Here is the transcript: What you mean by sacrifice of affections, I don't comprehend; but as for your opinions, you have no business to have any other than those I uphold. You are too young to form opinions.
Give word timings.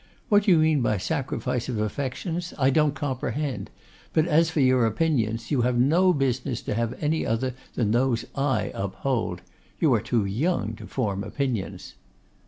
What 0.29 0.47
you 0.47 0.57
mean 0.57 0.81
by 0.81 0.97
sacrifice 0.97 1.69
of 1.69 1.77
affections, 1.77 2.55
I 2.57 2.71
don't 2.71 2.95
comprehend; 2.95 3.69
but 4.13 4.25
as 4.25 4.49
for 4.49 4.59
your 4.59 4.87
opinions, 4.87 5.51
you 5.51 5.61
have 5.61 5.77
no 5.79 6.11
business 6.11 6.63
to 6.63 6.73
have 6.73 6.97
any 7.03 7.23
other 7.23 7.53
than 7.75 7.91
those 7.91 8.25
I 8.33 8.71
uphold. 8.73 9.43
You 9.79 9.93
are 9.93 10.01
too 10.01 10.25
young 10.25 10.73
to 10.77 10.87
form 10.87 11.23
opinions. 11.23 11.93